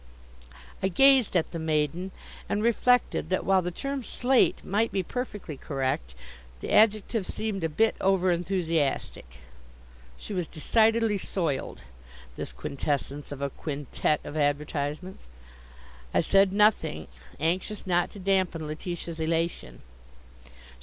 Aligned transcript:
I 0.81 0.87
gazed 0.87 1.35
at 1.35 1.51
the 1.51 1.59
maiden, 1.59 2.09
and 2.49 2.63
reflected 2.63 3.29
that 3.29 3.45
while 3.45 3.61
the 3.61 3.69
term 3.69 4.01
"slate" 4.01 4.65
might 4.65 4.91
be 4.91 5.03
perfectly 5.03 5.57
correct, 5.57 6.15
the 6.59 6.71
adjective 6.71 7.23
seemed 7.23 7.63
a 7.63 7.69
bit 7.69 7.95
over 8.01 8.31
enthusiastic. 8.31 9.37
She 10.17 10.33
was 10.33 10.47
decidely 10.47 11.19
soiled, 11.19 11.81
this 12.35 12.51
quintessence 12.51 13.31
of 13.31 13.43
a 13.43 13.51
quintette 13.51 14.25
of 14.25 14.35
advertisements. 14.35 15.25
I 16.15 16.21
said 16.21 16.51
nothing, 16.51 17.07
anxious 17.39 17.85
not 17.85 18.09
to 18.13 18.17
dampen 18.19 18.65
Letitia's 18.65 19.19
elation. 19.19 19.83